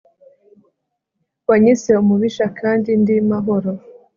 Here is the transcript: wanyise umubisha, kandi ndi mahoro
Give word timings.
wanyise 1.49 1.89
umubisha, 2.03 2.45
kandi 2.59 2.89
ndi 3.01 3.15
mahoro 3.29 3.69